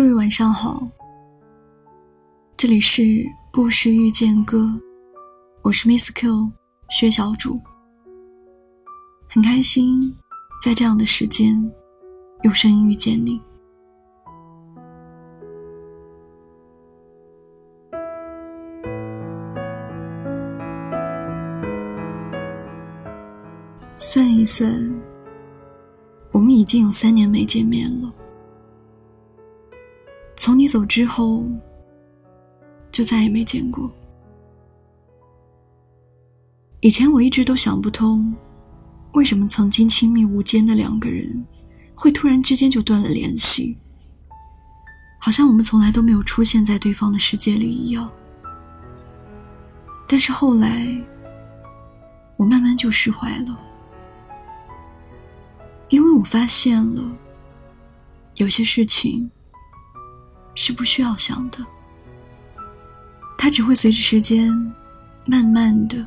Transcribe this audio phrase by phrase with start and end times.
[0.00, 0.88] 各位晚上好，
[2.56, 3.02] 这里是
[3.52, 4.80] 故事遇见歌，
[5.60, 6.50] 我是 Miss Q
[6.88, 7.54] 薛小主，
[9.28, 10.16] 很开心
[10.64, 11.70] 在这样的时间
[12.44, 13.42] 有声音遇见你。
[23.94, 24.98] 算一算，
[26.32, 28.10] 我们已经有三年没见面了。
[30.40, 31.44] 从你走之后，
[32.90, 33.92] 就再也没见过。
[36.80, 38.34] 以前我一直都想不通，
[39.12, 41.44] 为什么曾经亲密无间的两个人，
[41.94, 43.76] 会突然之间就断了联系，
[45.18, 48.10] 好像我们从来都没有出现在对方的世界里一样。
[50.08, 51.04] 但是后来，
[52.38, 53.60] 我慢慢就释怀了，
[55.90, 57.02] 因为我发现了，
[58.36, 59.30] 有些事情。
[60.62, 61.64] 是不需要想的，
[63.38, 64.52] 它只会随着时间，
[65.24, 66.06] 慢慢的、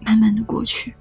[0.00, 0.94] 慢慢的过去。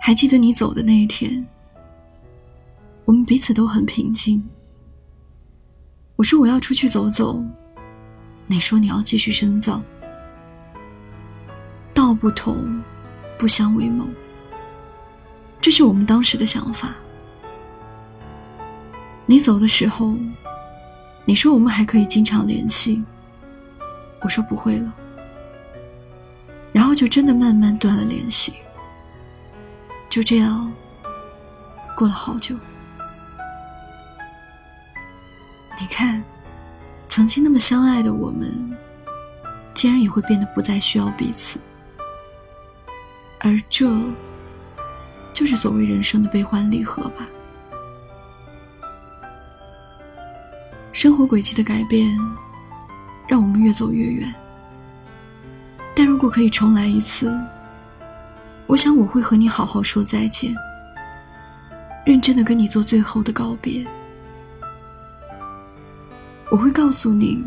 [0.00, 1.44] 还记得你走的那一天，
[3.04, 4.48] 我们彼此都很平静。
[6.14, 7.44] 我说我要出去走走，
[8.46, 9.82] 你说你要继续深造。
[11.92, 12.80] 道不同，
[13.36, 14.06] 不相为谋，
[15.60, 16.94] 这是我们当时的想法。
[19.26, 20.14] 你走的时候，
[21.24, 23.02] 你说我们还可以经常联系，
[24.20, 24.94] 我说不会了，
[26.72, 28.54] 然后就真的慢慢断了联系，
[30.10, 30.70] 就这样
[31.96, 32.54] 过了好久。
[35.80, 36.22] 你看，
[37.08, 38.76] 曾经那么相爱的我们，
[39.72, 41.58] 竟然也会变得不再需要彼此，
[43.40, 43.90] 而这
[45.32, 47.26] 就是所谓人生的悲欢离合吧。
[51.04, 52.18] 生活轨迹的改变，
[53.28, 54.34] 让我们越走越远。
[55.94, 57.38] 但如果可以重来一次，
[58.66, 60.56] 我想我会和你好好说再见，
[62.06, 63.86] 认真的跟你做最后的告别。
[66.50, 67.44] 我会告诉你，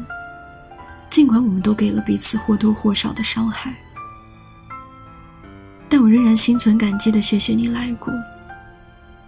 [1.09, 3.73] 尽管我们都给了彼此或多或少的伤害，
[5.89, 8.13] 但我仍然心存感激的谢谢你来过，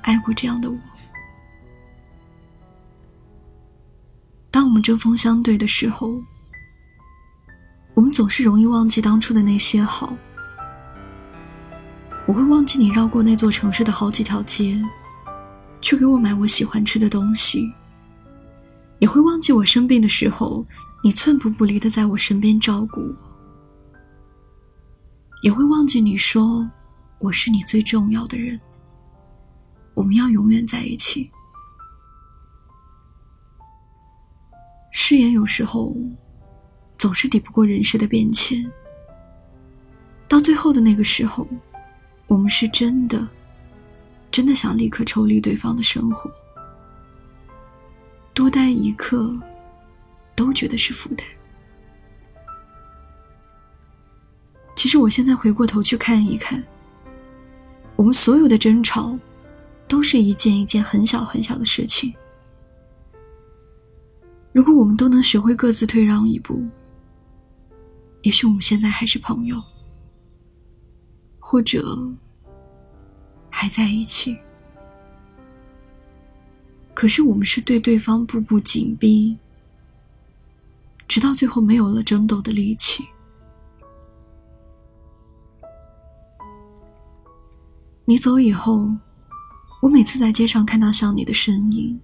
[0.04, 0.78] 爱过这样的我。
[4.80, 6.24] 们针锋相对的时候，
[7.94, 10.16] 我们总是容易忘记当初的那些好。
[12.26, 14.82] 我会忘记你绕过那座城市的好几条街，
[15.82, 17.60] 去给我买我喜欢吃的东西；
[19.00, 20.66] 也会忘记我生病的时候，
[21.04, 23.14] 你寸步不离的在我身边照顾我；
[25.44, 26.66] 也会忘记你说
[27.20, 28.58] 我是你最重要的人，
[29.94, 31.30] 我们要永远在一起。
[35.09, 35.97] 誓言有时候
[36.96, 38.72] 总是抵不过人世的变迁，
[40.28, 41.47] 到最后的那个时候，
[42.28, 43.28] 我们是真的、
[44.30, 46.30] 真的想立刻抽离对方的生活，
[48.36, 49.36] 多待一刻
[50.36, 51.25] 都觉得是负担。
[54.75, 56.64] 其实我现在回过头去看一看，
[57.96, 59.18] 我们所有的争吵，
[59.88, 62.14] 都是一件一件很小很小的事情。
[64.52, 66.64] 如果我们都能学会各自退让一步，
[68.24, 69.62] 也许我们现在还是朋友，
[71.40, 71.86] 或者
[73.50, 74.36] 还在一起。
[76.94, 79.38] 可是我们是对对方步步紧逼，
[81.08, 83.08] 直到最后没有了争斗的力气。
[88.04, 88.90] 你走以后，
[89.81, 92.02] 我每次在街上看到像你的身影。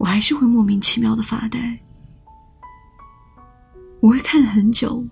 [0.00, 1.78] 我还是会莫名其妙的发呆，
[4.00, 5.06] 我会看很久，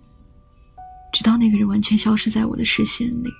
[1.12, 3.30] 直到那个人完全消失在我的视线里。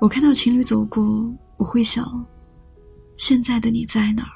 [0.00, 2.26] 我看到情侣走过，我会想，
[3.16, 4.34] 现在的你在哪儿？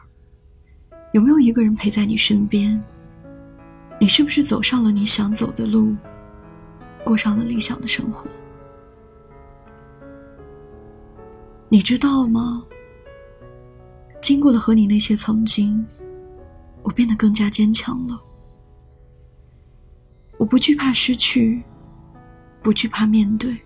[1.13, 2.81] 有没有一个人陪在你身边？
[4.01, 5.97] 你是不是走上了你想走的路，
[7.05, 8.31] 过上了理想的生活？
[11.69, 12.63] 你知道吗？
[14.29, 15.83] 经过了和你那些曾经，
[16.83, 18.21] 我变得更加坚强了。
[20.37, 21.63] 我不惧怕失去，
[22.63, 23.57] 不惧怕面对。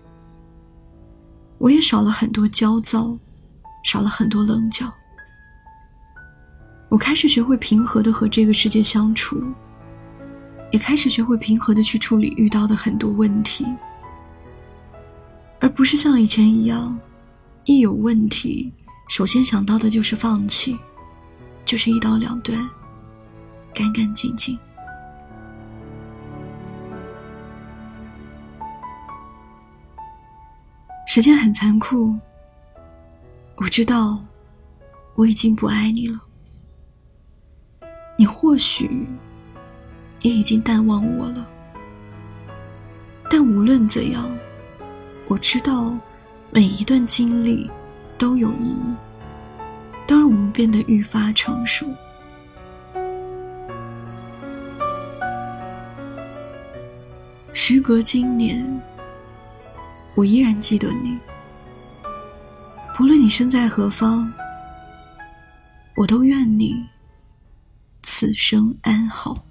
[1.57, 3.19] 我也少了很多焦躁，
[3.83, 4.89] 少了很多棱角。
[6.87, 9.43] 我开始学会平和的和这个世界相处，
[10.71, 13.65] 也开始学会平和的去处理遇到的很多问题，
[15.59, 16.97] 而不是像以前一样，
[17.65, 18.71] 一有问题，
[19.13, 20.75] 首先想到的就是放弃，
[21.65, 22.67] 就是一刀两断，
[23.71, 24.57] 干干净净。
[31.05, 32.17] 时间很残酷，
[33.57, 34.19] 我知道
[35.13, 36.19] 我已经不爱你了，
[38.17, 39.07] 你或许
[40.21, 41.47] 也已经淡忘我了，
[43.29, 44.35] 但无论怎样，
[45.27, 45.95] 我知道
[46.49, 47.69] 每一段经历
[48.23, 48.95] 都有意义，
[50.07, 51.93] 都让我们变得愈发成熟。
[57.51, 58.81] 时隔今年。
[60.15, 61.19] 我依然记得你，
[62.95, 64.31] 不论你身在何方，
[65.97, 66.87] 我都愿你
[68.03, 69.43] 此生安好。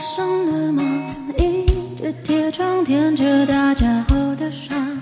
[0.00, 0.82] 上了吗？
[1.36, 4.98] 一直贴窗舔着大家后的伤。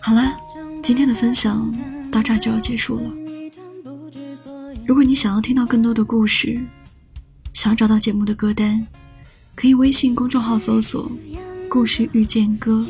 [0.00, 0.34] 好了，
[0.82, 1.70] 今天的分享
[2.10, 3.12] 到这儿就要结束了。
[4.86, 6.58] 如果你想要听到更多的故事，
[7.52, 8.86] 想要找到节目的歌单，
[9.54, 11.12] 可以微信公众号搜索
[11.68, 12.86] “故事遇见歌”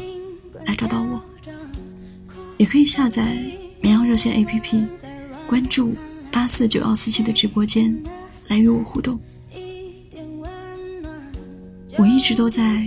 [0.66, 1.20] 来找到我，
[2.58, 3.36] 也可以下载
[3.82, 4.86] 绵阳热线 APP，
[5.48, 5.94] 关注
[6.30, 8.00] 八四九幺四七的直播间
[8.48, 9.18] 来与我互动。
[11.98, 12.86] 我一直都在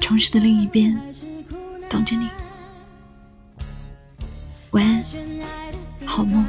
[0.00, 0.96] 城市的另一边
[1.88, 2.28] 等着你。
[4.70, 5.04] 晚安，
[6.06, 6.44] 好梦。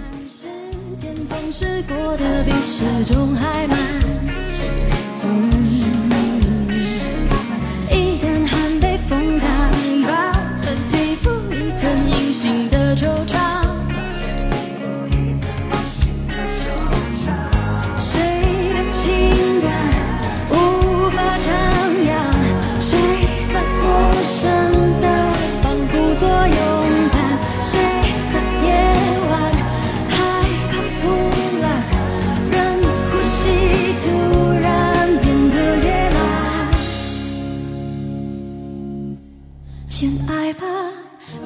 [39.95, 40.65] 先爱吧，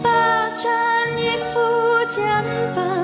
[0.02, 0.10] 霸
[0.56, 0.64] 占
[1.20, 1.60] 一副
[2.08, 2.24] 肩
[2.74, 2.97] 膀，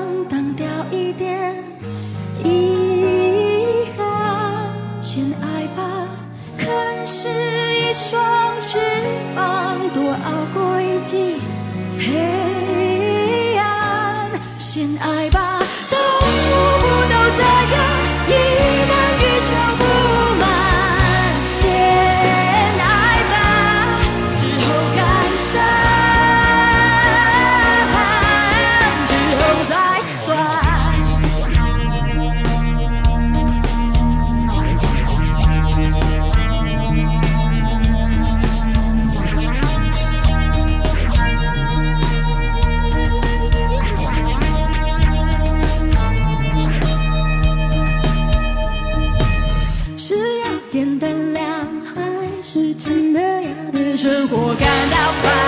[54.04, 55.43] 生活感到烦？